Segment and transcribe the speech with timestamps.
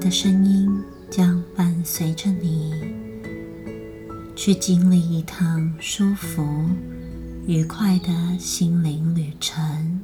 [0.00, 2.72] 的声音将伴随着你
[4.34, 6.42] 去经历一趟舒服、
[7.46, 10.00] 愉快的心灵旅程。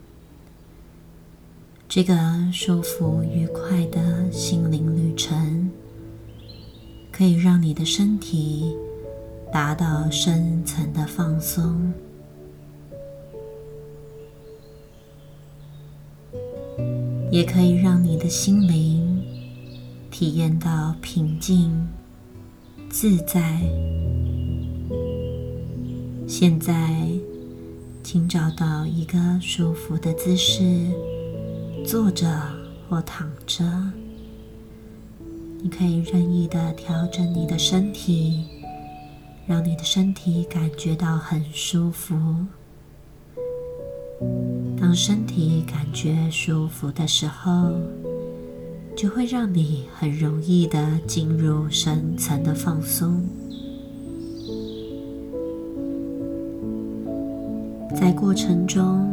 [1.89, 2.15] 这个
[2.53, 5.71] 舒服、愉快的心灵旅程，
[7.11, 8.77] 可以让你的身体
[9.51, 11.91] 达到深层的放松。
[17.31, 19.06] 也可以让你的心灵
[20.19, 21.71] 体验到平静、
[22.89, 23.61] 自在。
[26.27, 27.07] 现在，
[28.03, 30.91] 请找到一个舒服的姿势，
[31.85, 32.27] 坐着
[32.89, 33.63] 或躺着。
[35.63, 38.43] 你可以任意的调整你的身体，
[39.47, 42.17] 让你的身体感觉到很舒服。
[44.81, 47.75] 当身体感觉舒服的时候，
[48.97, 53.23] 就会让你很容易的进入深层的放松。
[57.95, 59.07] 在过程中，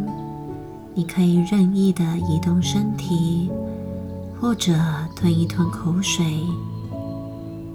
[0.93, 3.49] 你可以任意的移动身体，
[4.39, 4.73] 或者
[5.15, 6.25] 吞一吞口水，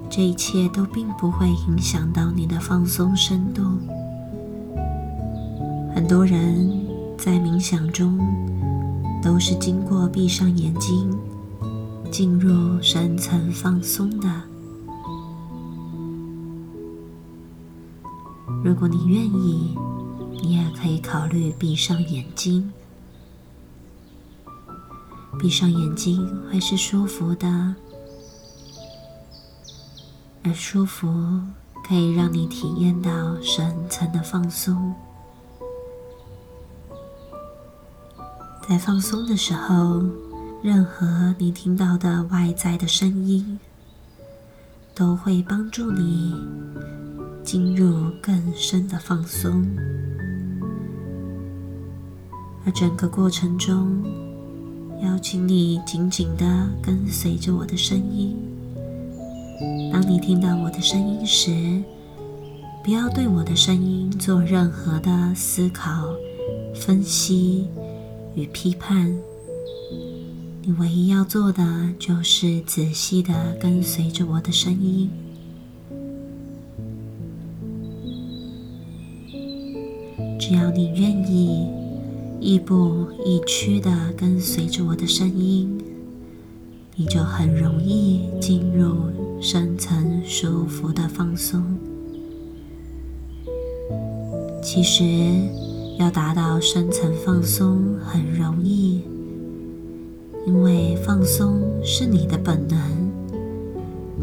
[0.09, 3.61] 这一切都并不会影响到你的放松深度。
[5.93, 6.89] 很多人。
[7.21, 8.17] 在冥想中，
[9.21, 11.13] 都是经过闭上眼睛
[12.11, 14.29] 进入深层放松的。
[18.63, 19.77] 如果你愿意，
[20.41, 22.71] 你也可以考虑闭上眼睛。
[25.39, 27.75] 闭上眼睛会是舒服的，
[30.43, 31.07] 而舒服
[31.87, 34.93] 可以让你体验到深层的放松。
[38.67, 40.03] 在放松的时候，
[40.61, 43.57] 任何你听到的外在的声音，
[44.93, 46.35] 都会帮助你
[47.45, 49.65] 进入更深的放松。
[52.65, 54.03] 而整个过程中，
[55.01, 58.35] 邀请你紧紧的跟随着我的声音。
[59.93, 61.81] 当你听到我的声音时，
[62.83, 66.09] 不要对我的声音做任何的思考、
[66.75, 67.69] 分析。
[68.35, 69.13] 与批判，
[70.69, 71.63] 你唯一要做的
[71.97, 75.09] 就是仔细的跟随着我的声音。
[80.39, 81.67] 只要你愿意
[82.39, 85.75] 亦步亦趋的跟随着我的声音，
[86.95, 88.95] 你就很容易进入
[89.41, 91.63] 深层舒服的放松。
[94.61, 95.03] 其实。
[95.99, 99.01] 要达到深层放松很容易，
[100.49, 102.79] 因为放松是你的本能，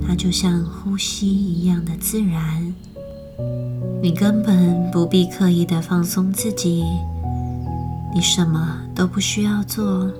[0.04, 2.74] 它就像呼吸一样的自然。
[4.02, 6.82] 你根本不必刻意的放松自己，
[8.12, 10.10] 你什么都不需要做，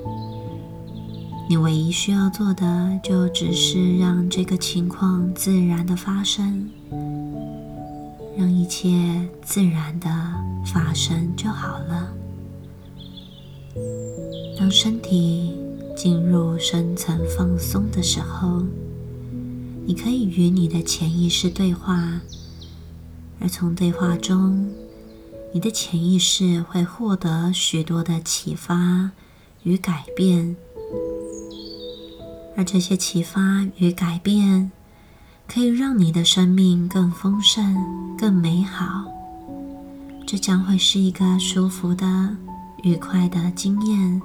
[1.49, 6.71] 你唯一需要做的就只是让这个情况自然的发生。
[8.39, 8.89] 让一切
[9.43, 10.09] 自然的
[10.65, 12.13] 发生就好了。
[14.57, 15.55] 当身体
[15.97, 18.63] 进入深层放松的时候，
[19.87, 22.21] 你可以与你的潜意识对话，
[23.41, 24.71] 而从对话中，
[25.53, 29.11] 你的潜意识会获得许多的启发
[29.63, 30.55] 与改变，
[32.57, 34.71] 而这些启发与改变。
[35.49, 37.77] 可以让你的生命更丰盛、
[38.19, 39.05] 更美好，
[40.27, 42.37] 这将会是一个舒服的、
[42.83, 44.21] 愉快的经验，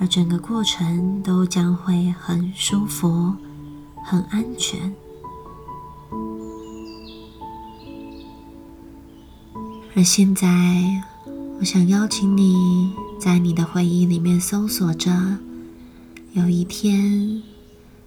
[0.00, 3.34] 而整个过程都将会很舒服、
[4.02, 4.92] 很安全。
[9.94, 10.48] 而现在，
[11.58, 15.12] 我想邀请你在你的回忆里面搜索着，
[16.32, 17.42] 有一天。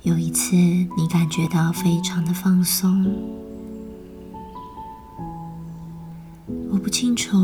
[0.01, 3.05] 有一次，你感觉到非常的放松。
[6.69, 7.37] 我不清楚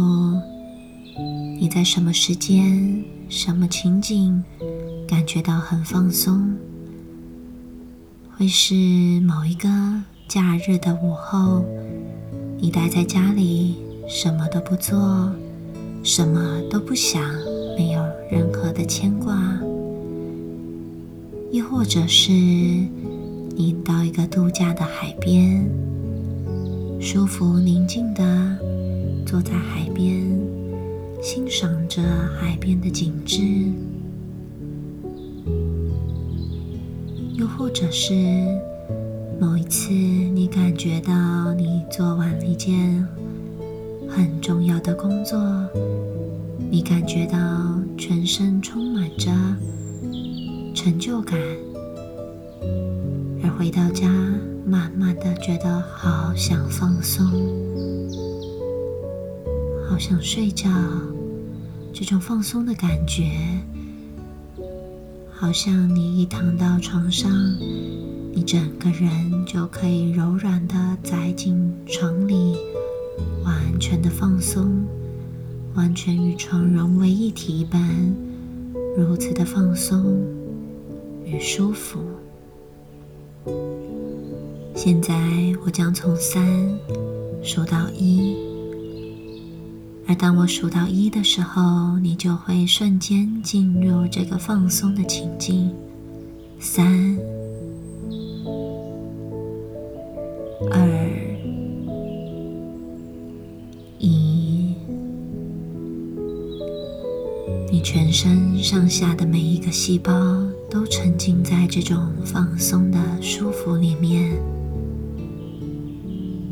[1.60, 4.44] 你在什么时间、什么情景
[5.07, 6.56] 感觉到很放松，
[8.36, 8.74] 会是
[9.21, 9.69] 某一个
[10.27, 11.63] 假日的午后，
[12.60, 13.75] 你待在家里
[14.07, 15.31] 什么都不做，
[16.04, 17.21] 什么都不想，
[17.77, 18.01] 没有
[18.31, 19.38] 任何的牵挂。
[21.51, 25.68] 亦或者是你到一个度假的海边，
[27.01, 28.56] 舒服宁静的
[29.25, 30.24] 坐在海边，
[31.21, 32.01] 欣赏着
[32.39, 33.42] 海边的景致，
[37.36, 38.13] 又或者是
[39.39, 43.06] 某一次你感觉到你做完了一件
[44.07, 45.38] 很重要的工作，
[46.71, 47.38] 你感觉到
[47.98, 49.30] 全身充满着
[50.74, 51.38] 成就感，
[53.44, 54.07] 而回到家，
[54.66, 57.25] 慢慢的觉得好想放松，
[59.90, 60.70] 好想睡觉，
[61.92, 63.24] 这种放松的感觉。
[65.32, 67.32] 好像你一躺到床上，
[68.32, 69.10] 你整个人
[69.48, 72.56] 就可以柔软的栽进床里，
[73.44, 74.86] 完全的放松，
[75.74, 77.82] 完全与床融为一体一般，
[78.96, 80.24] 如此的放松
[81.26, 82.00] 与舒服。
[84.76, 85.16] 现在
[85.66, 86.48] 我将从三
[87.42, 88.49] 数到一。
[90.10, 95.72] 而当我数到一的时候，你就会瞬间进入这个放松的情境。
[96.60, 97.16] 三、
[100.72, 100.82] 二、
[104.00, 104.74] 一，
[107.72, 110.12] 你全身上下的每一个细胞
[110.72, 114.32] 都沉浸在这种放松的舒服里面。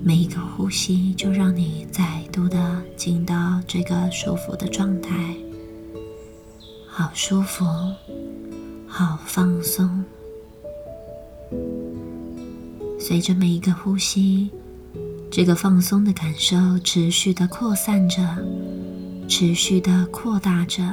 [0.08, 5.36] 每一个呼吸，就让你再度的进到这个舒服的状态，
[6.88, 7.66] 好舒服，
[8.88, 10.06] 好放松。
[12.98, 14.50] 随着每一个呼吸，
[15.30, 18.24] 这个放松的感受持续的扩散着，
[19.28, 20.84] 持续的扩大着，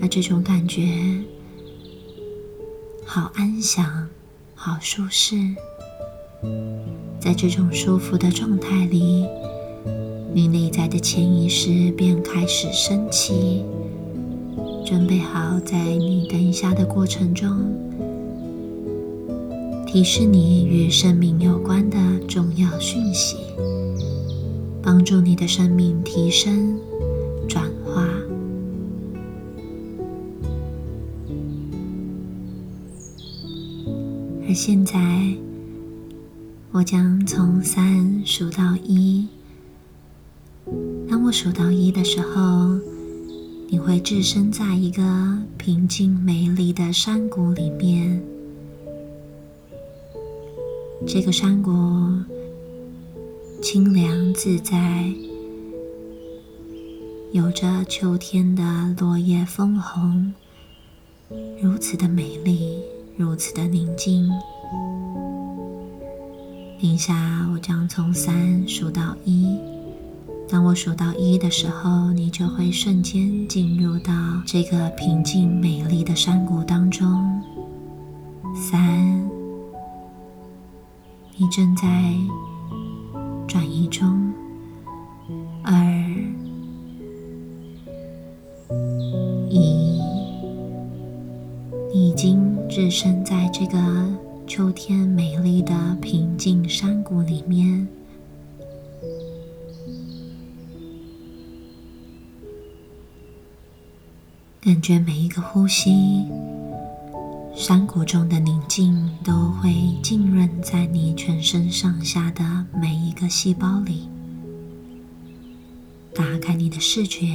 [0.00, 0.82] 那这种感觉
[3.06, 4.08] 好安详。
[4.64, 5.34] 好舒适，
[7.18, 9.26] 在这种舒服的状态里，
[10.32, 13.64] 你内在的潜意识便开始升起，
[14.86, 17.48] 准备好在你等一下的过程中，
[19.84, 21.98] 提示你与生命有关的
[22.28, 23.38] 重要讯息，
[24.80, 26.78] 帮助你的生命提升、
[34.52, 35.34] 而现在，
[36.72, 39.26] 我将从三数到一。
[41.08, 42.78] 当我数到一的时候，
[43.70, 45.02] 你会置身在一个
[45.56, 48.22] 平静美丽的山谷里面。
[51.06, 51.72] 这个山谷
[53.62, 55.10] 清凉自在，
[57.30, 60.34] 有着秋天的落叶枫红，
[61.62, 62.82] 如此的美丽。
[63.16, 64.28] 如此的宁静。
[66.80, 69.58] 等一下，我将从三数到一。
[70.48, 74.12] 当我数到一的时候，你就会瞬间进入到
[74.44, 77.40] 这个平静美丽的山谷当中。
[78.54, 79.30] 三，
[81.36, 81.86] 你正在
[83.46, 84.32] 转移中。
[85.62, 85.72] 二。
[89.48, 89.81] 一
[92.92, 94.06] 身在这个
[94.46, 97.88] 秋天美丽的平静山谷里面，
[104.60, 106.26] 感觉每一个呼吸，
[107.54, 114.06] 山谷中的宁静都会浸润在你全身上下的每一个细胞里。
[116.14, 117.26] 打开你的视觉，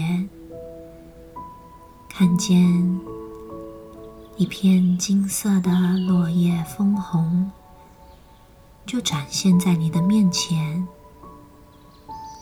[2.08, 3.17] 看见。
[4.38, 5.72] 一片金色的
[6.08, 7.50] 落叶枫红，
[8.86, 10.88] 就展现在你的面前，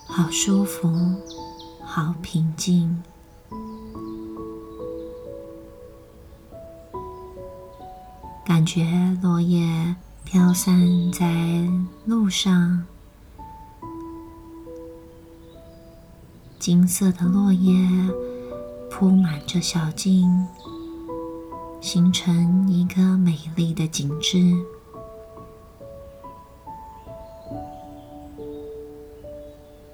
[0.05, 0.93] 好舒服，
[1.85, 3.01] 好平静。
[8.43, 11.65] 感觉落叶飘散在
[12.03, 12.83] 路上，
[16.59, 17.73] 金色的落叶
[18.91, 20.45] 铺满着小径。
[21.85, 24.39] 形成一个美丽的景致。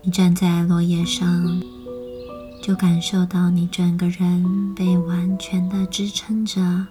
[0.01, 1.62] 你站在落叶上，
[2.63, 6.88] 就感受到你整个人被完全的支撑着，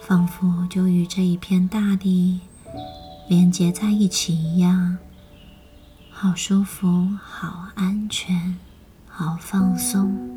[0.00, 2.40] 仿佛就与这一片大地
[3.28, 4.96] 连接在一起一样，
[6.08, 8.56] 好舒服，好安全，
[9.08, 10.33] 好放松。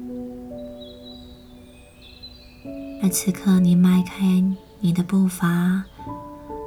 [3.01, 4.43] 而此刻，你迈开
[4.79, 5.83] 你的步伐，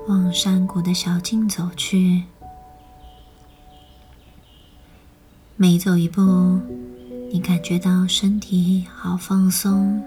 [0.06, 2.24] 往山谷的小径走去。
[5.56, 6.22] 每走一步，
[7.30, 10.02] 你感觉到身体好放松，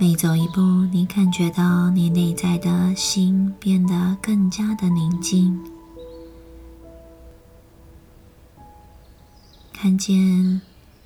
[0.00, 5.60] 每走一步，你感觉到你内在的心变得更加的宁静。
[9.72, 10.60] 看见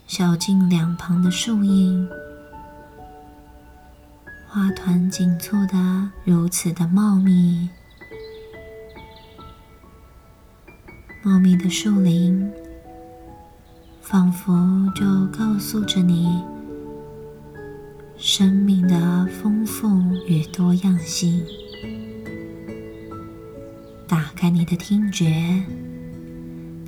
[0.06, 2.08] 小径两旁的树影，
[4.54, 7.70] 花团锦簇的，如此的茂密。
[11.22, 12.52] 茂密的树林，
[14.02, 14.52] 仿佛
[14.94, 16.42] 就告诉着你。
[18.18, 19.88] 生命的丰富
[20.26, 21.42] 与多样性。
[24.06, 25.64] 打开你的听觉，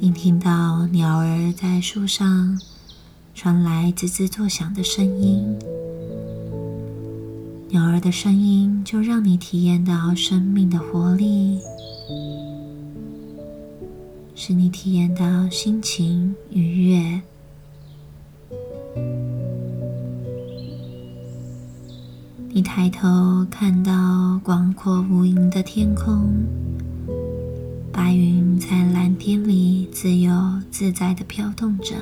[0.00, 2.60] 你听到鸟儿在树上
[3.34, 5.58] 传来滋滋作响的声音。
[7.74, 11.58] 鸟儿的声音就让你体验到生命的活力，
[14.36, 17.20] 使你体验到心情愉悦。
[22.52, 26.44] 你抬头看到广阔无垠的天空，
[27.92, 30.32] 白云在蓝天里自由
[30.70, 31.96] 自在的飘动着。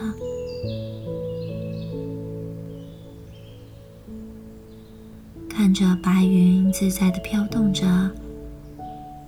[5.73, 8.11] 着白云自在的飘动着，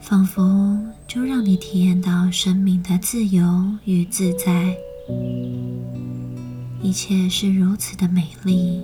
[0.00, 3.44] 仿佛就让你体验到生命的自由
[3.84, 4.76] 与自在，
[6.82, 8.82] 一切是如此的美丽。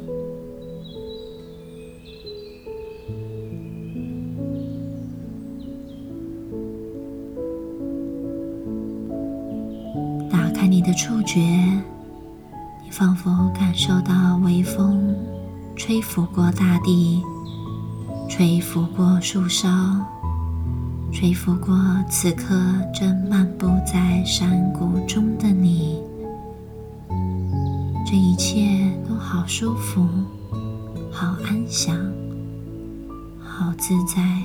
[10.30, 11.40] 打开你的触觉，
[12.82, 15.14] 你仿佛感受到微风
[15.76, 17.22] 吹拂过大地，
[18.40, 19.68] 吹拂过树梢，
[21.12, 21.78] 吹拂过
[22.08, 22.58] 此刻
[22.90, 26.02] 正漫步在山谷中的你。
[28.06, 30.08] 这一切都好舒服，
[31.12, 31.94] 好安详，
[33.44, 34.42] 好自在。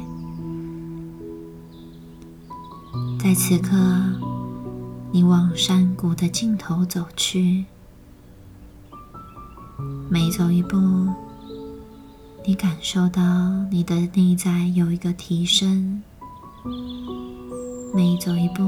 [3.17, 3.77] 在此刻。
[5.13, 7.63] 你往山谷的尽头走去，
[10.09, 10.77] 每走一步，
[12.47, 13.21] 你感受到
[13.71, 15.99] 你的内在有一个提升；
[17.91, 18.61] 每走一步，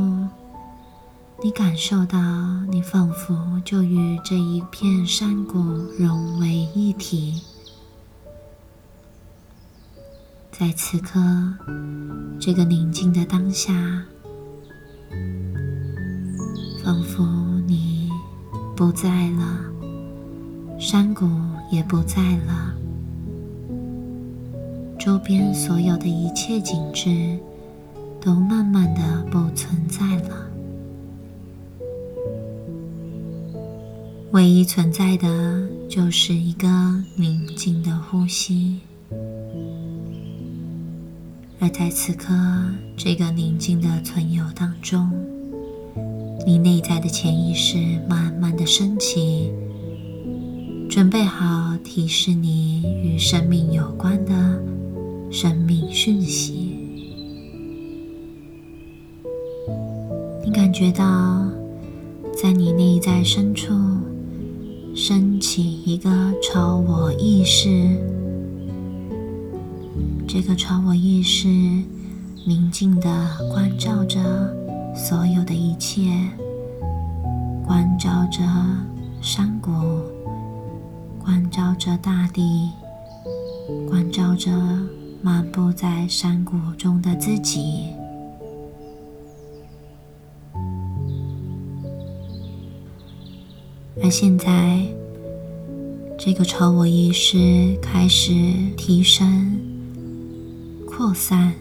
[1.43, 2.19] 你感受到
[2.72, 5.60] 你仿佛就与这一片山谷
[6.00, 7.39] 融为一体。
[10.51, 11.22] 在此刻，
[12.39, 14.03] 这个宁静的当下。
[16.84, 17.24] 仿佛
[17.67, 18.10] 你
[18.75, 19.60] 不在了，
[20.79, 21.29] 山谷
[21.72, 22.74] 也不在了，
[25.07, 27.39] 周边所有的一切景致
[28.19, 30.51] 都慢慢的不存在了，
[34.31, 36.67] 唯一存在的就是一个
[37.15, 38.81] 宁静的呼吸，
[41.61, 42.33] 而在此刻
[42.97, 45.09] 这个宁静的存有当中。
[46.45, 47.77] 你内在的潜意识
[48.09, 49.53] 慢慢的升起，
[50.89, 54.61] 准备好提示你与生命有关的
[55.29, 56.75] 生命讯息。
[60.43, 61.46] 你感觉到，
[62.36, 63.74] 在你内在深处
[64.96, 66.10] 升起一个
[66.41, 67.69] 超我意识，
[70.27, 71.48] 这个超我意识
[72.46, 73.10] 宁静的
[73.53, 74.19] 关照着。
[74.96, 76.01] 所有的一切，
[77.63, 78.41] 关照着
[79.22, 79.69] 山谷，
[81.24, 82.72] 关照着大地，
[83.88, 84.51] 关照着
[85.21, 87.93] 漫步在山谷中的自己。
[94.03, 94.86] 而现在，
[96.17, 98.31] 这个超我意识开始
[98.77, 99.59] 提升、
[100.86, 101.53] 扩散。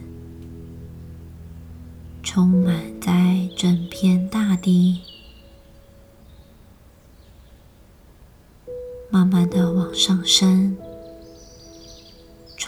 [2.23, 5.01] 充满在整片大地，
[9.09, 10.77] 慢慢的往上升，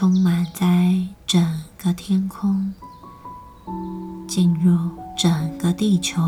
[0.00, 1.45] 充满在整
[1.76, 2.73] 个天空，
[4.28, 4.78] 进入
[5.17, 6.23] 整个地球。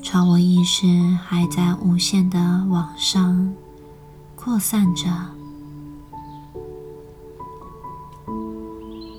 [0.00, 0.86] 超我意识
[1.24, 2.38] 还在无限的
[2.70, 3.52] 往上
[4.36, 5.08] 扩散着。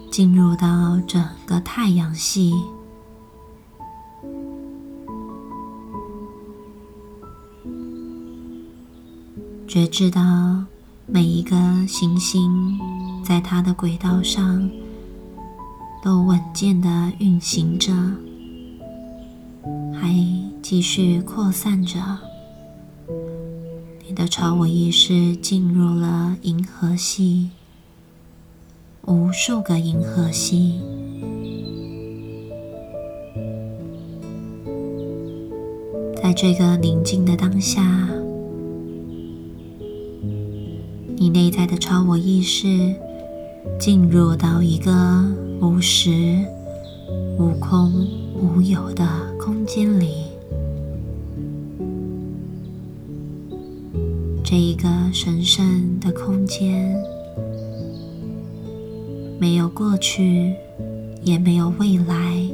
[0.09, 2.53] 进入到整个太阳系，
[9.67, 10.63] 觉知到
[11.09, 11.55] 每一个
[11.87, 12.77] 行星
[13.23, 14.69] 在它的轨道上
[16.03, 17.93] 都稳健的运行着，
[19.93, 20.13] 还
[20.61, 21.97] 继续扩散着。
[24.05, 27.51] 你的超我意识进入了银河系，
[29.05, 30.81] 无数个银河系，
[36.21, 37.81] 在这个宁静的当下，
[41.19, 42.93] 你内在的超我意识
[43.79, 45.25] 进入到一个
[45.59, 46.11] 无时、
[47.39, 49.03] 无空、无有的
[49.39, 50.25] 空间里。
[54.43, 56.95] 这一个神圣的空间，
[59.39, 60.53] 没有过去，
[61.23, 62.47] 也没有未来，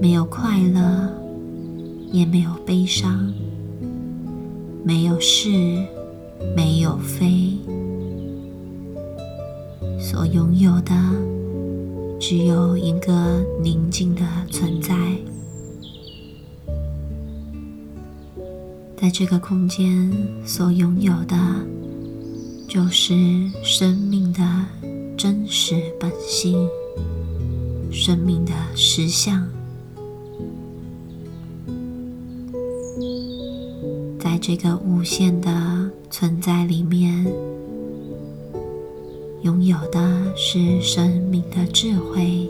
[0.00, 1.12] 没有快乐，
[2.10, 3.34] 也没有悲伤，
[4.82, 5.84] 没有是，
[6.56, 7.56] 没有非，
[9.98, 10.94] 所拥有的
[12.20, 14.94] 只有一个宁静的存在。
[19.00, 20.12] 在这个空间
[20.44, 21.36] 所拥有的，
[22.66, 23.14] 就是
[23.62, 24.40] 生命的
[25.16, 26.68] 真实本性，
[27.92, 29.46] 生命的实相。
[34.18, 37.26] 在这个无限的存在里面，
[39.42, 42.48] 拥有的是生命的智慧，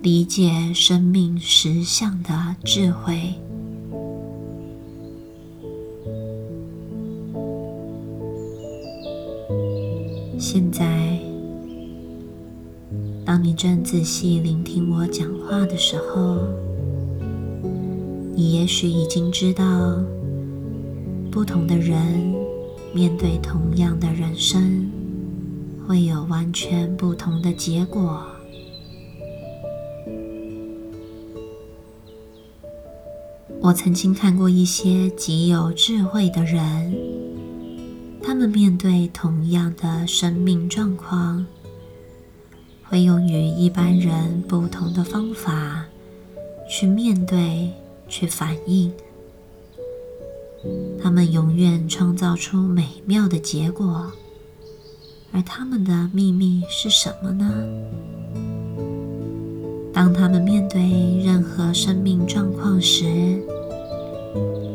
[0.00, 3.34] 理解生命实相的智慧。
[10.38, 11.18] 现在，
[13.24, 16.38] 当你正仔细聆听我讲话的时候，
[18.34, 19.64] 你也许已经知道，
[21.38, 22.34] 不同的人
[22.92, 24.90] 面对同样的人生，
[25.86, 28.26] 会有完全不同的结果。
[33.60, 36.92] 我曾经看过一些极有智慧的人。
[38.20, 41.46] 他们面对同样的生命状况，
[42.82, 45.86] 会用与一般人不同的方法
[46.68, 47.70] 去面对、
[48.08, 48.92] 去反应。
[51.02, 54.12] 他们永远创造出美妙的结果，
[55.32, 57.52] 而他们的秘密是什么呢？
[59.92, 60.80] 当他们面对
[61.24, 63.42] 任何生命状况时，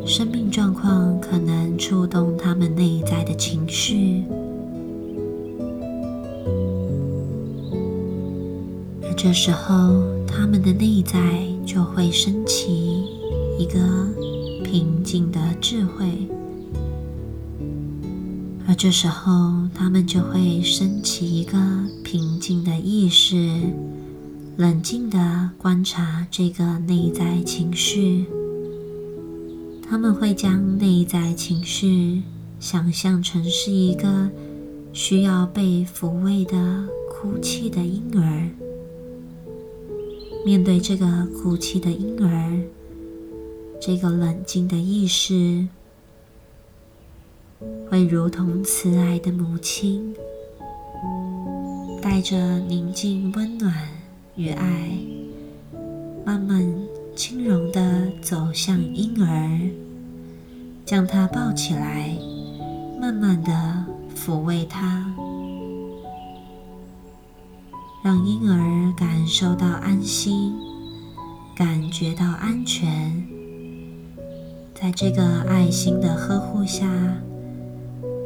[0.05, 4.23] 生命状况可能触动他们内在的情绪，
[9.01, 11.19] 而这时候，他们的内在
[11.65, 13.05] 就会升起
[13.57, 13.79] 一个
[14.73, 16.27] 平静的智慧，
[18.67, 21.55] 而这时候，他们就会升起一个
[22.03, 23.55] 平静的意识，
[24.57, 28.25] 冷静的观察这个内在情绪。
[29.87, 32.23] 他们会将内在情绪
[32.59, 34.27] 想象成是一个
[34.91, 38.49] 需要被抚慰的哭泣的婴儿。
[40.43, 42.59] 面对这个哭泣的婴儿，
[43.85, 45.67] 这个冷静的意识
[47.89, 50.15] 会如同慈爱的母亲，
[52.01, 53.73] 带着宁静、温暖
[54.37, 54.97] 与爱，
[56.23, 56.65] 慢慢、
[57.13, 59.59] 轻柔地走向婴儿。
[60.85, 62.17] 将他抱起来，
[63.01, 65.13] 慢慢的抚慰他，
[68.01, 70.53] 让婴儿感受到安心，
[71.53, 73.32] 感觉到安全。
[74.73, 76.87] 在这个爱心的呵护下，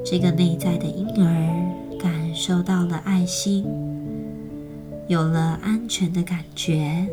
[0.03, 3.65] 这个内在的婴儿感受到了爱心，
[5.07, 7.07] 有了安全的感觉。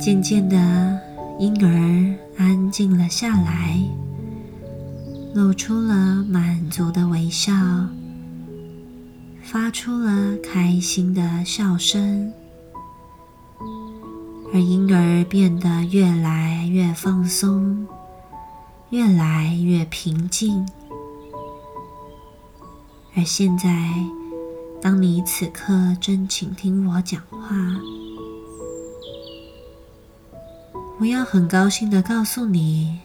[0.00, 0.56] 渐渐的，
[1.38, 3.78] 婴儿安静了下来，
[5.34, 7.52] 露出了满足的微笑，
[9.46, 12.32] 发出了开心的笑声，
[14.52, 17.86] 而婴儿变得越来越放松，
[18.90, 20.66] 越来越平静。
[23.14, 23.94] 而现在，
[24.82, 27.56] 当你此刻正倾听我讲话。
[30.98, 32.98] 我要很高兴的告诉你，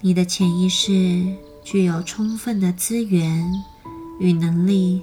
[0.00, 1.26] 你的潜意识
[1.62, 3.46] 具有充分的资源
[4.18, 5.02] 与能力，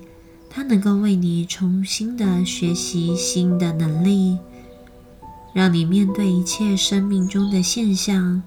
[0.55, 4.39] 它能够为你重新的学习新的能力，
[5.53, 8.41] 让你面对一切生命中的现象，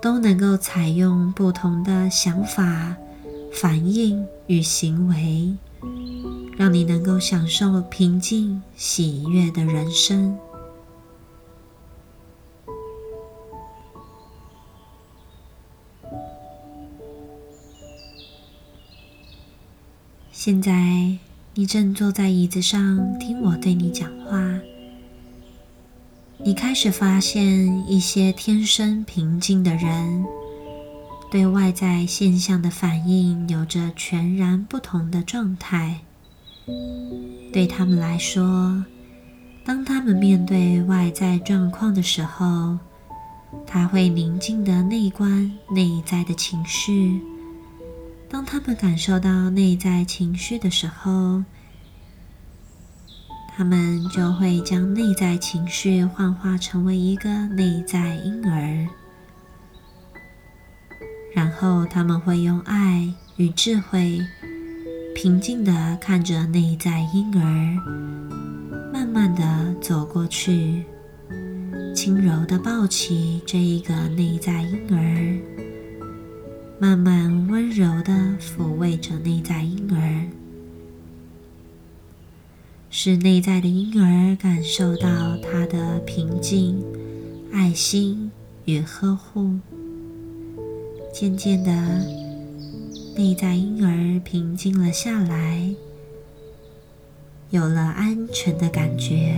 [0.00, 2.96] 都能够采用不同的想法、
[3.52, 5.54] 反应与行为，
[6.56, 10.36] 让你能够享受平静、喜悦的人生。
[20.44, 20.72] 现在，
[21.54, 24.40] 你正坐在椅子上听我对你讲话。
[26.38, 30.26] 你开始发现，一些天生平静的人，
[31.30, 36.00] 对外在现象的反应有着全然不同的状态。
[37.52, 38.84] 对他们来说，
[39.64, 42.76] 当他们面对外在状况的时候，
[43.64, 47.20] 他会宁静的内观内在的情绪。
[48.32, 51.44] 当他们感受到内在情绪的时候，
[53.54, 58.88] 他们就会将内在情绪幻化成为一个内在婴儿，
[61.34, 64.18] 然后他们会用爱与智慧，
[65.14, 67.76] 平静地看着内在婴儿，
[68.90, 70.82] 慢慢地走过去，
[71.94, 75.61] 轻柔地抱起这一个内在婴儿，
[76.82, 80.26] 慢慢温柔地抚慰着内在婴儿。
[82.90, 86.84] 使内在的婴儿感受到他的平静、
[87.52, 88.32] 爱心
[88.64, 89.60] 与呵护。
[91.12, 91.70] 渐渐的，
[93.16, 95.72] 内在婴儿平静了下来，
[97.50, 99.36] 有了安全的感觉，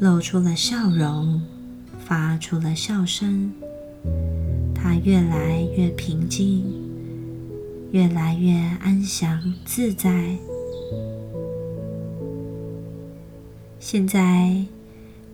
[0.00, 1.40] 露出了笑容，
[2.04, 3.52] 发出了笑声。
[4.82, 6.64] 他越来越平静，
[7.90, 10.36] 越来越安详自在。
[13.78, 14.64] 现在，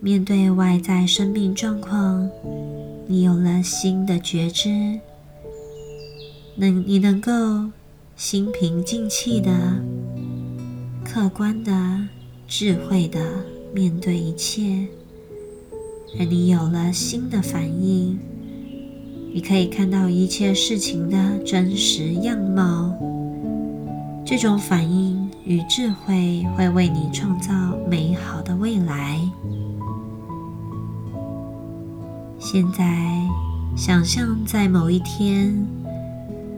[0.01, 2.29] 面对外在生命状况，
[3.07, 4.99] 你有了新的觉知，
[6.57, 7.33] 能你能够
[8.17, 9.51] 心平静气的、
[11.05, 12.09] 客观的、
[12.49, 14.87] 智慧的面对一切，
[16.19, 18.19] 而你有了新的反应，
[19.37, 22.91] 你可以看到一切事情的真实样貌。
[24.25, 27.53] 这种反应与智慧会为你创造
[27.87, 29.21] 美好的未来。
[32.39, 32.83] 现在，
[33.77, 35.55] 想象在某一天，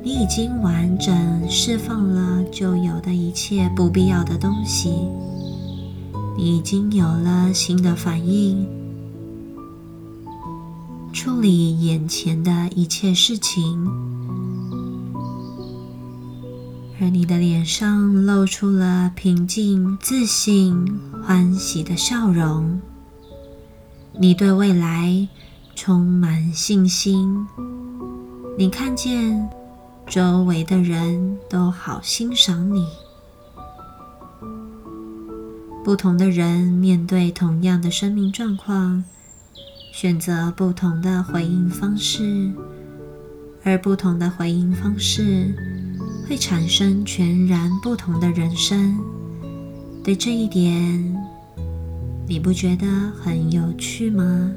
[0.05, 1.12] 你已经完整
[1.51, 4.93] 释放了旧有的一切不必要的东西，
[6.37, 8.64] 你已经有了新的反应，
[11.12, 13.87] 处理眼前的一切事情。
[17.01, 22.81] 而你的脸上露出了平静、自信、欢喜的笑容，
[24.18, 25.29] 你对未来
[25.75, 27.47] 充满信心。
[28.59, 29.49] 你看见
[30.07, 32.85] 周围的人都好欣赏你。
[35.85, 39.05] 不同的人面对同样的生命状况，
[40.01, 42.53] 选择不同的回应方式，
[43.65, 45.53] 而不同的回应方式。
[46.29, 48.97] 会产生全然不同的人生。
[50.05, 50.73] 对这一点，
[52.29, 52.87] 你不觉得
[53.21, 54.53] 很有趣吗？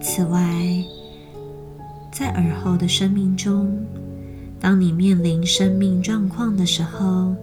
[0.00, 0.42] 此外，
[2.10, 3.78] 在尔后的生命中，
[4.58, 7.36] 当你面临生命状况的时候，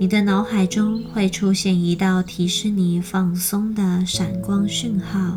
[0.00, 5.36] 你的脑海中会出现一道提示你放松的闪光讯号。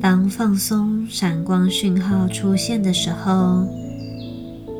[0.00, 3.68] 当放松闪光讯号出现的时候，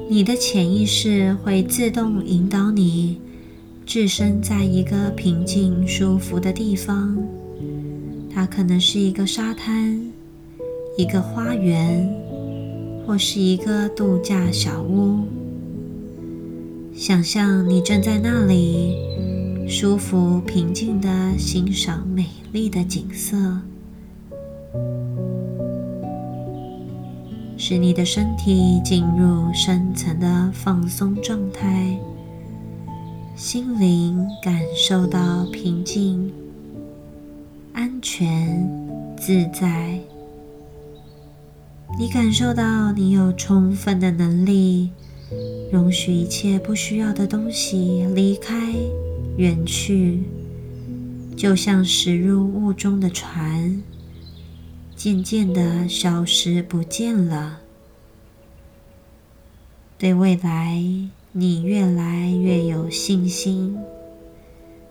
[0.08, 3.20] 你的潜意识会自动引导你
[3.84, 7.14] 置身在一个平静、舒服的地方。
[8.34, 10.00] 它可能是一个沙滩、
[10.96, 12.08] 一个花园，
[13.06, 15.26] 或是一个度假小屋。
[16.94, 18.96] 想象你正在那里，
[19.66, 23.36] 舒服、平静地欣赏美丽的景色。
[27.56, 31.98] 使你的身体进入深层的放松状态，
[33.34, 36.30] 心灵感受到平静、
[37.72, 38.68] 安全、
[39.16, 39.98] 自在。
[41.98, 44.90] 你感受到你有充分的能力，
[45.70, 48.74] 容许一切不需要的东西离开、
[49.36, 50.22] 远去，
[51.36, 53.82] 就像驶入雾中的船。
[54.94, 57.58] 渐渐的消失不见了。
[59.98, 60.80] 对未来，
[61.32, 63.76] 你越来越有信心。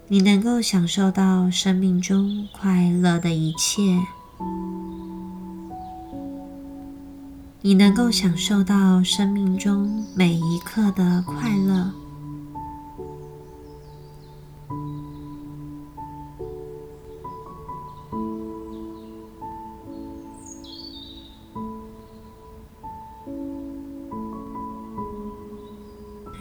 [0.09, 3.81] 你能够享受到生命中快乐的一切。
[7.63, 11.91] 你能够享受到生命中每一刻的快乐。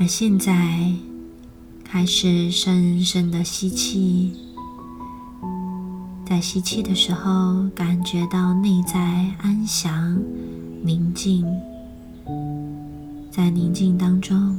[0.00, 0.94] 而现在，
[1.85, 4.35] 开始深深的吸气，
[6.24, 8.98] 在吸气的时候，感觉到内在
[9.42, 10.18] 安详、
[10.82, 11.44] 宁静。
[13.30, 14.58] 在宁静当中，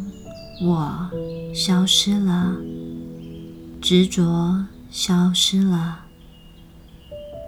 [0.64, 1.10] 我
[1.54, 2.56] 消失了，
[3.82, 6.00] 执着消失了。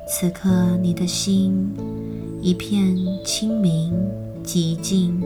[0.08, 1.72] 此刻，你的心
[2.42, 3.94] 一片清明、
[4.44, 5.22] 寂静。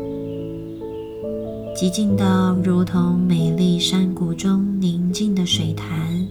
[1.76, 6.28] 寂静到如同美丽山谷中宁静的水潭，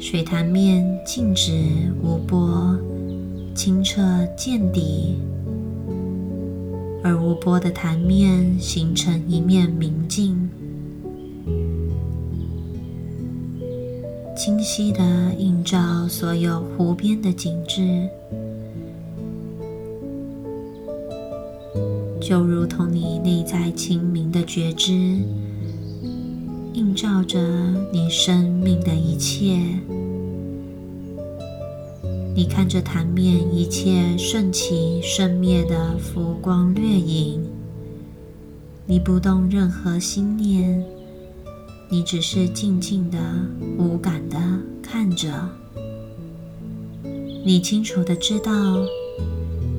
[0.00, 1.52] 水潭面静止
[2.02, 2.76] 无波，
[3.54, 4.02] 清澈
[4.36, 5.16] 见底，
[7.02, 10.50] 而无波的潭面形成一面明镜，
[14.36, 18.08] 清晰的映照所有湖边的景致。
[22.20, 24.92] 就如同你内在清明的觉知，
[26.74, 27.40] 映照着
[27.92, 29.58] 你生命的一切。
[32.34, 37.42] 你看着潭面一切顺起顺灭的浮光掠影，
[38.86, 40.84] 你不动任何心念，
[41.88, 43.18] 你只是静静的、
[43.78, 44.38] 无感的
[44.82, 45.48] 看着。
[47.44, 48.52] 你清楚的知道。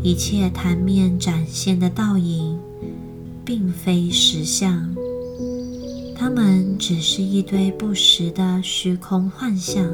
[0.04, 2.58] 一切潭面展现的倒影，
[3.46, 4.96] 并非实相，
[6.16, 9.86] 它们只是一堆不实的虚空幻象，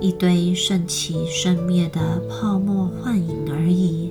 [0.00, 4.10] 一堆瞬起瞬灭的泡沫幻影而已。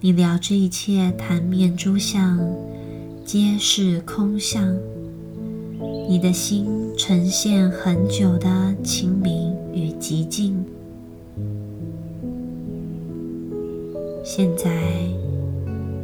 [0.00, 2.38] 你了知一切潭面诸相，
[3.24, 4.76] 皆是空相，
[6.08, 10.64] 你的心呈现很久的清明与寂静。
[14.22, 14.70] 现在，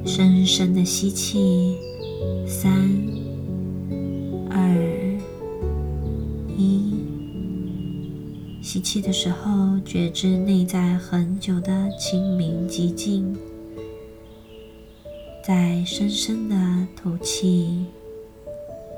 [0.05, 1.77] 深深的吸气，
[2.47, 2.91] 三、
[8.81, 13.37] 气的时候，觉知内在很久的清明寂静。
[15.45, 17.87] 再深深的吐气，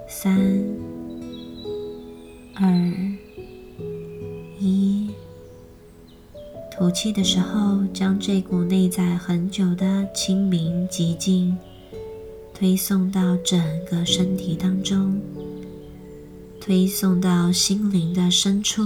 [0.09, 0.39] 三、
[2.55, 2.67] 二、
[4.61, 5.11] 一。
[6.71, 11.57] 吐气的时候，将这股内在很久的清明寂静
[12.53, 15.21] 推送到整个身体当中，
[16.61, 18.83] 推送到心灵的深处，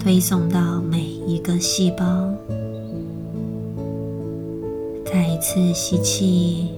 [0.00, 2.32] 推送到每一个细胞。
[5.04, 6.68] 再一次吸气，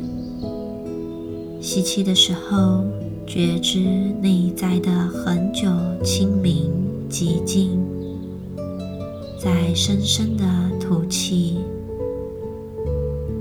[1.60, 2.84] 吸气的时候，
[3.26, 3.80] 觉知
[4.22, 5.68] 内在的很久
[6.04, 6.70] 清明
[7.10, 7.78] 寂静。
[9.38, 10.44] 再深深的
[10.80, 11.58] 吐气，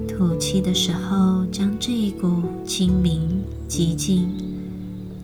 [0.08, 2.30] 吐气的时候，将这一股
[2.65, 4.30] 清明寂静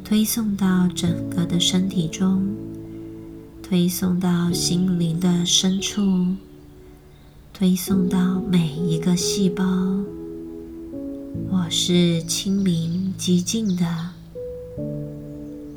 [0.03, 2.47] 推送到整个的身体中，
[3.63, 6.01] 推送到心灵的深处，
[7.53, 9.63] 推送到每一个细胞。
[11.49, 13.85] 我是清明寂静的，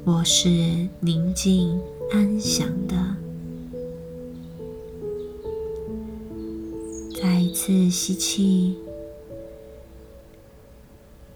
[0.05, 1.81] 我是宁静
[2.13, 3.17] 安详的。
[7.15, 8.75] 再一次吸气，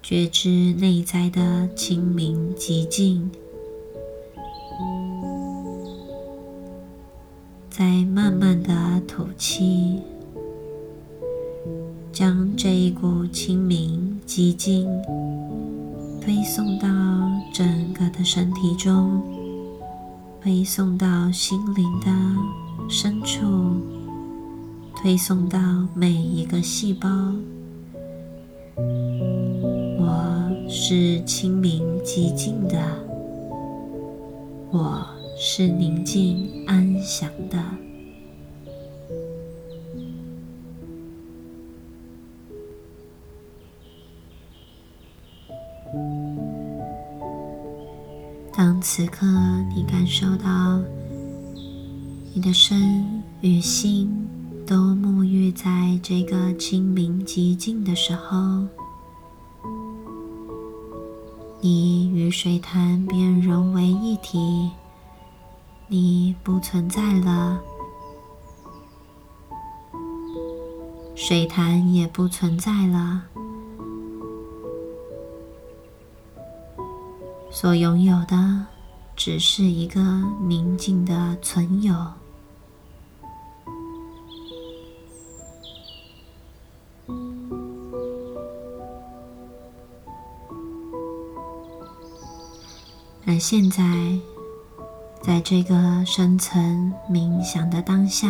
[0.03, 3.31] 觉知内在的清明寂静，
[7.81, 10.03] 再慢慢的吐气，
[12.13, 14.87] 将这一股清明寂静
[16.21, 16.87] 推送到
[17.55, 19.23] 整个的身体中，
[20.43, 22.13] 推送到心灵的
[22.87, 23.47] 深处。
[24.95, 25.59] 推送到
[25.95, 27.09] 每一个细胞。
[29.99, 32.77] 我是清明寂静的，
[34.71, 35.03] 我
[35.43, 37.59] 是宁静安详的。
[48.53, 49.27] 当此刻
[49.75, 50.79] 你感受到
[52.35, 52.79] 你的身
[53.41, 54.27] 与心。
[54.67, 58.69] 都沐浴在这个清明寂静的时候，
[61.61, 64.71] 你与水潭便融为一体，
[65.93, 67.61] 你不存在了。
[71.17, 73.25] 水潭也不存在了。
[77.51, 78.65] 所拥有的
[79.17, 80.01] 只是一个
[80.41, 81.93] 宁静的存有。
[93.27, 93.83] 而现在
[95.23, 98.27] 在这个深层冥想的当下，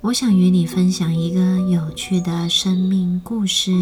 [0.00, 3.72] 我想与你分享一个有趣的生命故事。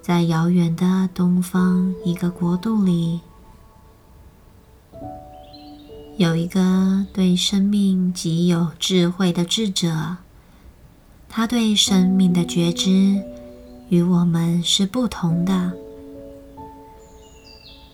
[0.00, 3.20] 在遥远的东方一个国度里，
[6.16, 10.16] 有一个对生命极有智慧的智者。
[11.28, 13.22] 他对生命的觉知
[13.88, 15.72] 与我们是不同的。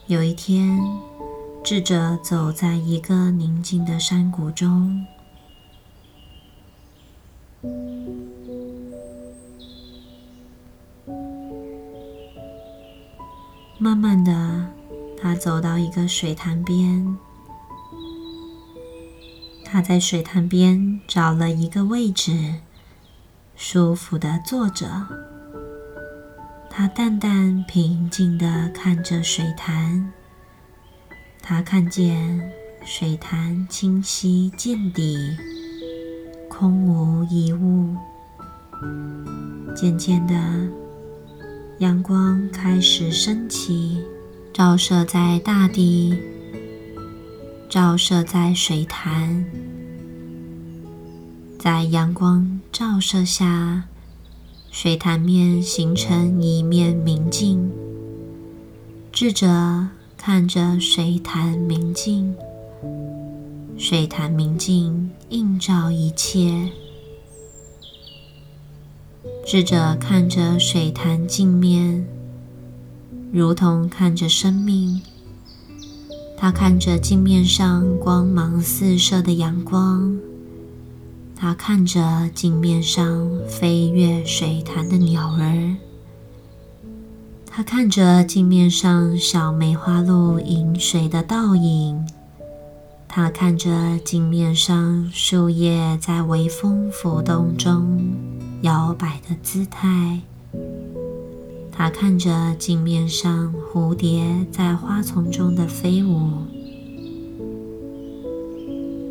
[0.06, 0.80] 有一天，
[1.70, 5.04] 智者走在一个宁静的山谷中。
[13.76, 14.70] 慢慢的，
[15.20, 17.18] 他走到一个水潭边。
[19.62, 22.54] 他在水潭边找了一个位置，
[23.54, 25.06] 舒服的坐着。
[26.70, 30.14] 他淡淡平静的看着水潭。
[31.50, 32.52] 他看见
[32.84, 35.34] 水潭清晰见底，
[36.46, 37.96] 空无一物。
[39.74, 40.34] 渐渐的。
[41.78, 44.04] 阳光开始升起，
[44.52, 46.14] 照射在大地，
[47.66, 49.46] 照射在水潭。
[51.58, 53.84] 在阳光照射下，
[54.70, 57.70] 水潭面形成一面明镜。
[59.10, 59.88] 智者
[60.30, 62.36] 看着水潭明镜，
[63.78, 66.68] 水潭明镜映照一切。
[69.46, 72.06] 智者看着水潭镜面，
[73.32, 75.00] 如同看着生命。
[76.36, 80.14] 他看着镜面上光芒四射的阳光，
[81.34, 85.74] 他看着镜面上飞越水潭的鸟儿，
[87.50, 92.08] 他看着镜面上小梅花鹿饮水的倒影，
[93.08, 97.98] 他看着镜面上树叶在微风浮动中。
[98.62, 100.20] 摇摆的姿态，
[101.70, 106.42] 他看着镜面上蝴蝶在花丛中的飞舞，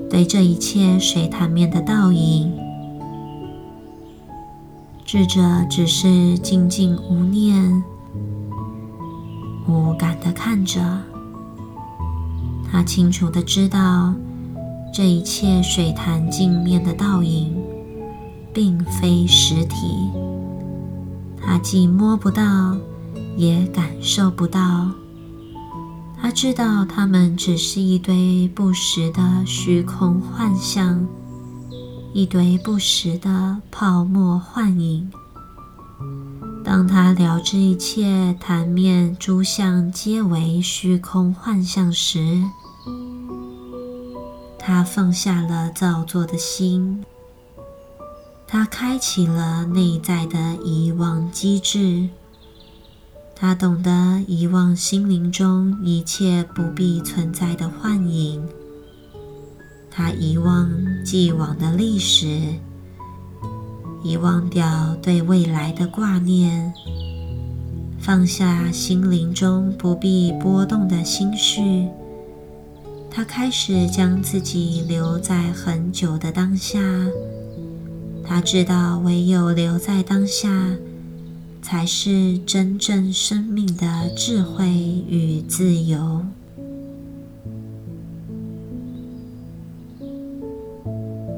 [0.09, 2.51] 对这一切水潭面的倒影，
[5.05, 7.81] 智者只是静静无念、
[9.67, 10.79] 无感的看着。
[12.71, 14.13] 他清楚的知道，
[14.93, 17.55] 这一切水潭镜面的倒影。
[18.53, 20.09] 并非实体，
[21.39, 22.75] 他既摸不到，
[23.35, 24.89] 也感受不到。
[26.19, 31.05] 他知道，它们只是一堆不实的虚空幻象，
[32.13, 35.07] 一堆不实的泡沫幻影。
[36.67, 42.43] 当他了知一切潭面诸相皆为虚空幻象时，
[44.59, 47.05] 他放下了造作的心。
[48.45, 52.09] 他开启了内在的遗忘机制，
[53.33, 58.45] 他懂得遗忘心灵中一切不必存在的幻影，
[59.89, 60.69] 他遗忘
[61.05, 62.55] 既往的历史，
[64.03, 66.73] 遗忘掉对未来的挂念，
[67.99, 71.87] 放下心灵中不必波动的心绪，
[73.09, 76.79] 他开始将自己留在很久的当下。
[78.23, 80.75] 他知道，唯有留在当下，
[81.61, 84.67] 才是真正生命的智慧
[85.09, 86.23] 与自由。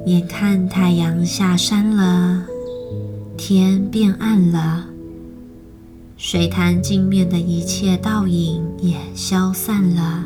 [0.05, 2.47] 眼看太阳下山了，
[3.39, 4.89] 天变暗了，
[6.17, 10.25] 水潭镜面的一切倒影也消散了。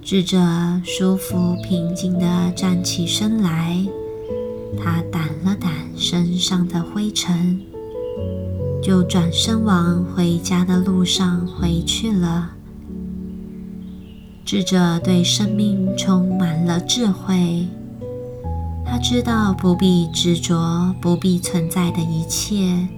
[0.00, 0.38] 智者
[0.84, 3.84] 舒服平静地站起身来。
[4.78, 7.60] 他掸了掸身上的灰尘，
[8.80, 12.52] 就转身往回家的路上回去了。
[14.44, 17.66] 智者对生命充满了智慧，
[18.90, 22.88] 他知道不必执着不必存在的一切，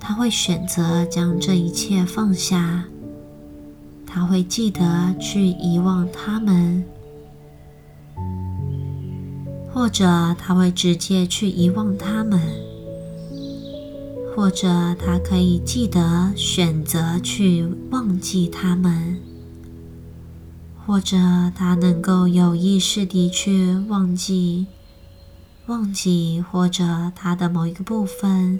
[0.00, 2.82] 他会选择将这一切放下，
[4.04, 6.84] 他会记得去遗忘他们。
[9.72, 12.40] 或者他会直接去遗忘他们，
[14.34, 14.66] 或者
[14.96, 19.20] 他可以记得选择去忘记他们，
[20.84, 21.16] 或者
[21.54, 24.66] 他能够有意识地去忘记、
[25.70, 28.58] 忘记，或者他的某一个部分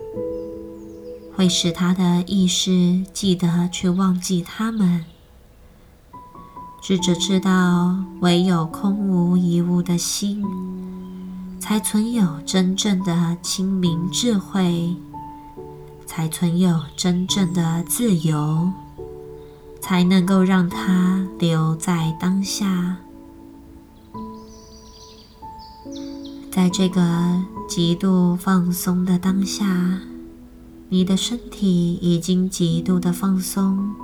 [1.35, 5.05] 会使他的意识记得去忘记他们。
[6.81, 10.45] 智者知道，唯有空无一物的心，
[11.59, 14.95] 才存有真正的清明智慧，
[16.07, 18.71] 才存有真正的自由，
[19.81, 22.99] 才能够让它留在当下。
[26.51, 27.01] 在这个
[27.69, 30.01] 极度放松的当下，
[30.89, 33.95] 你的身体已经极度的放松。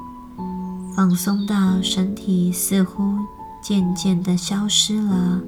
[0.94, 3.18] 放松到身体似乎
[3.60, 5.42] 渐渐的消失了，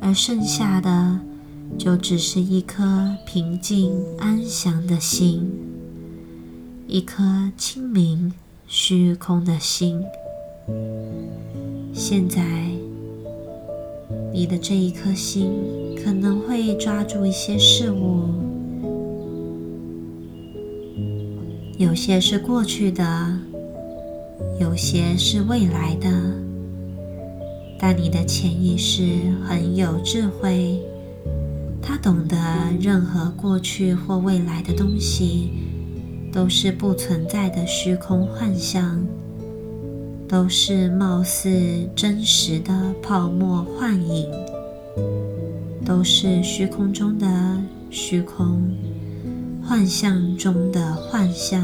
[0.00, 1.20] 而剩下的
[1.78, 5.50] 就只是一颗平静安详的心，
[6.88, 8.34] 一颗清明
[8.66, 10.02] 虚空的心。
[11.94, 12.42] 现在，
[14.32, 15.50] 你的这一颗心
[16.02, 18.24] 可能会抓住一些事物，
[21.78, 23.38] 有些是过去的。
[24.58, 26.08] 有些是未来的，
[27.78, 29.02] 但你的潜意识
[29.44, 30.78] 很有智慧，
[31.80, 32.36] 它懂得
[32.80, 35.50] 任何过去或未来的东西
[36.32, 39.04] 都是不存在的虚空幻象，
[40.32, 44.26] 都是貌似真实的泡沫幻影，
[45.84, 47.26] 都是虚空中的
[47.90, 48.62] 虚空，
[49.62, 51.62] 幻象中的幻象。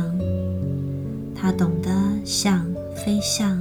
[1.34, 1.90] 他懂得
[2.26, 2.62] 像。
[3.04, 3.56] 飞象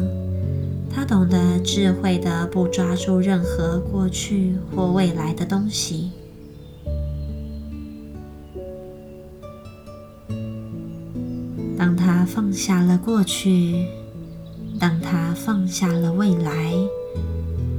[0.90, 6.12] 他懂得智慧的不抓住任何过去或未来的东西。
[11.78, 13.86] 当他放下了过去，
[14.80, 16.74] 当他放下了未来，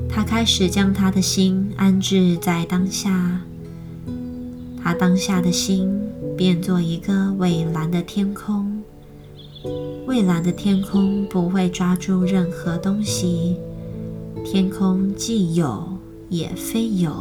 [0.09, 3.41] 他开始将他的心安置在当下。
[4.83, 5.91] 他当下的心
[6.37, 8.83] 变作一个蔚蓝的天空。
[10.07, 13.57] 蔚蓝的天空不会抓住任何东西，
[14.45, 15.87] 天空既有
[16.29, 17.13] 也非有，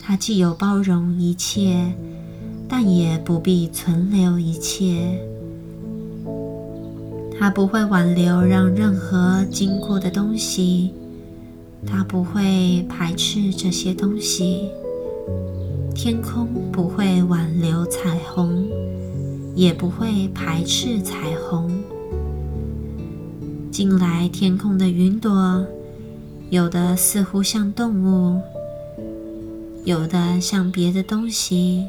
[0.00, 1.94] 它既有包容一切，
[2.68, 5.29] 但也不必存留一切。
[7.40, 10.92] 它不会挽留让任何经过的东西，
[11.86, 14.68] 它不会排斥这些东西。
[15.94, 18.68] 天空不会挽留彩虹。
[19.54, 21.82] 也不会排斥彩虹。
[23.70, 25.66] 近来天空的云朵，
[26.50, 28.40] 有的似乎像动物，
[29.84, 31.88] 有的像别的东西，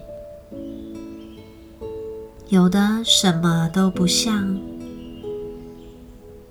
[2.50, 4.60] 有的什么都不像。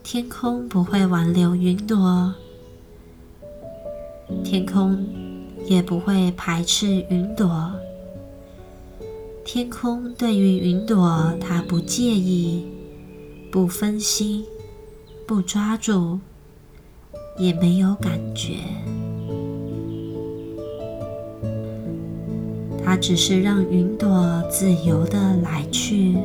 [0.02, 2.34] 天空不会挽留云朵，
[4.42, 5.06] 天空
[5.66, 7.72] 也不会排斥云朵。
[9.44, 12.66] 天空对于云朵，它不介意，
[13.52, 14.44] 不分心，
[15.26, 16.18] 不抓住，
[17.38, 18.54] 也没有感觉。
[22.84, 26.16] 它只是让云朵自由的来去。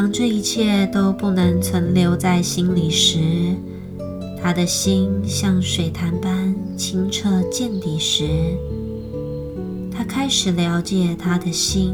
[0.00, 3.18] 当这一切都不能存留在心里时，
[4.42, 8.26] 他的心像水潭般清澈见底时。
[9.92, 11.92] 他开始了解他的心，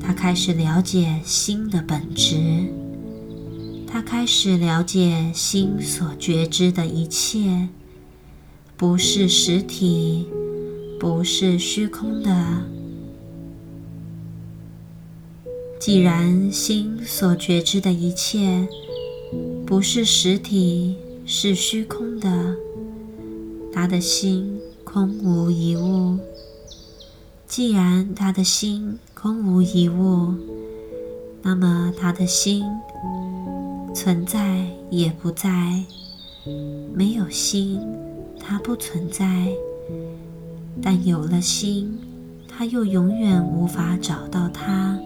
[0.00, 2.38] 他开始了解心的本质，
[3.86, 7.68] 他开始了解心所觉知的一切，
[8.78, 10.26] 不是实体，
[10.98, 12.62] 不是虚空的。
[15.84, 18.66] 既然心所觉知的一切
[19.66, 22.56] 不是实体，是虚空的，
[23.70, 26.18] 他的心空无一物。
[27.46, 30.32] 既然他的心空无一物，
[31.42, 32.64] 那么他的心
[33.94, 35.84] 存在也不在。
[36.94, 37.78] 没有心，
[38.40, 39.26] 它不存在；
[40.80, 41.98] 但有了心，
[42.48, 44.98] 它又永远无法找到它。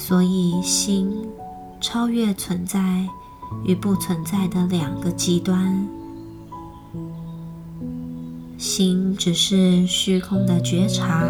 [0.00, 1.10] 所以，心
[1.80, 3.04] 超越存在
[3.64, 5.86] 与不存在的两个极端。
[8.56, 11.28] 心只是虚空的觉察，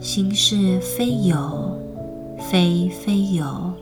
[0.00, 1.78] 心是非有，
[2.50, 3.72] 非非有，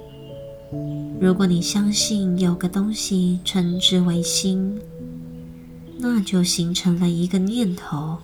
[1.21, 4.79] 如果你相信有个东西称之为心，
[5.99, 8.19] 那就形成了一个念头。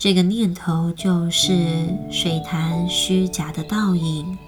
[0.00, 4.38] 这个念头就是水潭虚假的倒影。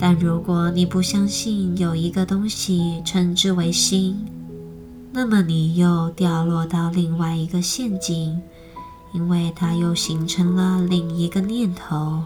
[0.00, 4.26] 但如果你不相信有一个东西称之为心，
[5.12, 8.40] 那么你又掉落到另外一个陷阱，
[9.12, 12.22] 因为它又形成了另一个念头。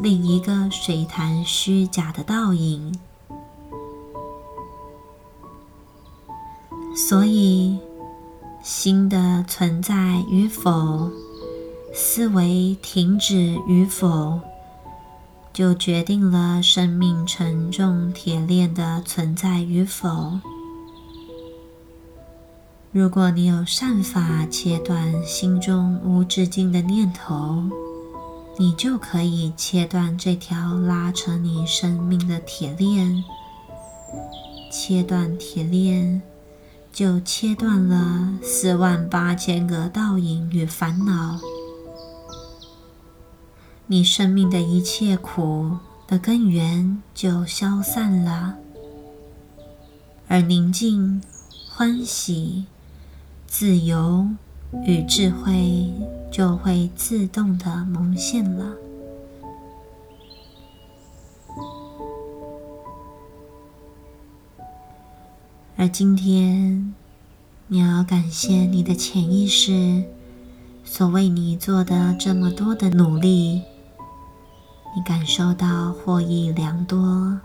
[0.00, 2.98] 另一个水潭虚假的倒影，
[6.96, 7.78] 所以
[8.70, 11.10] 心的存在与否、
[11.94, 14.42] 思维停止与否，
[15.54, 20.38] 就决定了生命沉重铁链的存在与否。
[22.92, 27.62] 如果你有善法切断心中无止境的念头，
[28.58, 33.24] 你就可以切断这条拉扯你生命的铁链，
[34.70, 36.20] 切断铁链，
[36.98, 41.38] 就切断了四万八千个倒影与烦恼。
[43.86, 45.76] 你生命的一切苦
[46.08, 48.56] 的根源就消散了，
[50.26, 51.22] 而宁静、
[51.70, 52.64] 欢喜、
[53.46, 54.26] 自由。
[54.84, 55.94] 与智慧
[56.32, 58.74] 就会自动的蒙现了。
[65.80, 66.92] 而今天，
[67.68, 70.02] 你要感谢你的潜意识
[70.84, 73.62] 所为你做的这么多的努力，
[74.96, 77.40] 你感受到获益良多。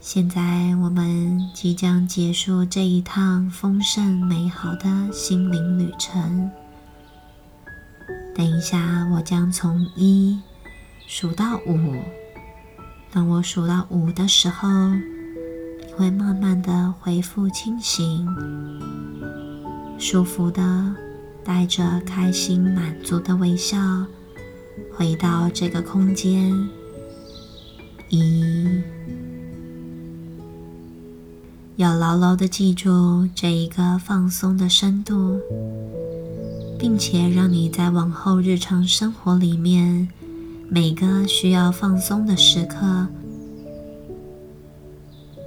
[0.00, 6.48] 现在我们即将结束这一趟丰盛美好的心灵旅程。
[8.36, 10.40] 等一下，我将从一
[11.08, 11.92] 数到五。
[13.16, 18.28] 当我数到五的时候，你会慢慢的恢复清醒，
[19.98, 20.94] 舒服的
[21.42, 23.78] 带着开心满足的微笑
[24.94, 26.52] 回到这个空间。
[28.10, 28.82] 一。
[31.76, 35.40] 要牢牢的记住这一个放松的深度，
[36.78, 40.06] 并且让你在往后日常生活里面
[40.68, 43.06] 每个需要放松的时刻，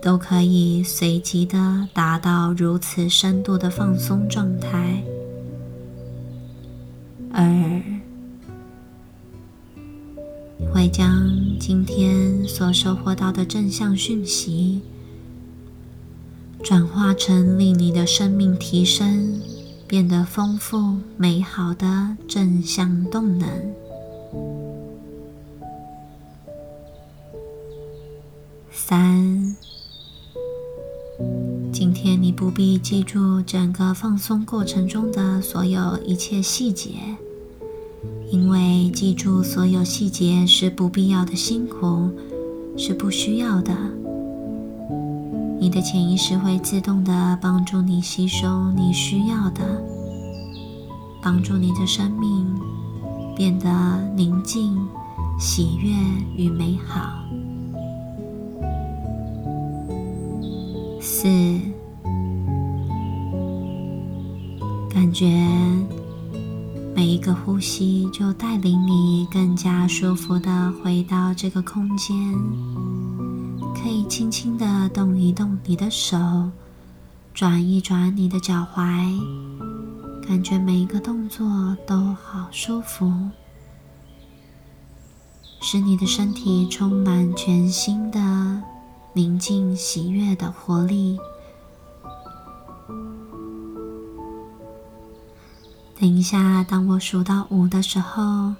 [0.01, 5.03] 都可以随即的达到如此深度的放松状态。
[7.31, 7.81] 而，
[10.73, 14.81] 会将今天所收获到的正向讯息。
[16.63, 19.39] 转化成令你的生命提升、
[19.87, 23.47] 变得丰富、美好的正向动能。
[28.89, 29.55] 三，
[31.71, 36.89] 今天你不必记住整个放松过程中的所有一切细节，
[38.31, 42.09] 因为记住所有细节是不必要的辛苦，
[42.75, 43.77] 是不需要的。
[45.59, 49.83] 你的潜意识会自动的帮助你吸收你需要的，
[51.21, 52.59] 帮助你的生命
[53.35, 53.69] 变得
[54.15, 54.75] 宁静、
[55.39, 55.93] 喜悦
[56.35, 57.19] 与美好。
[61.21, 61.27] 四，
[64.89, 65.25] 感觉
[66.95, 72.15] 每一个呼吸就带领你更加舒服的回到这个空间。
[73.75, 76.17] 可以轻轻的动一动你的手，
[77.33, 79.19] 转一转你的脚踝，
[80.25, 83.11] 感觉每一个动作都好舒服，
[85.59, 88.61] 使你的身体充满全新的
[89.19, 91.19] 宁静、喜悦的活力。
[95.99, 98.53] 等一下，当我数到五的时候。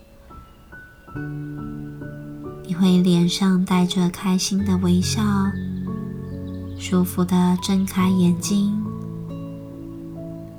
[2.66, 5.22] 你会脸上带着开心的微笑，
[6.78, 8.84] 舒服的睁开眼睛，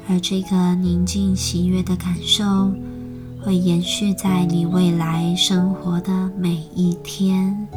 [0.09, 2.73] 而这个宁静喜悦的感受
[3.43, 7.69] 会延续在你未来生活的每一天。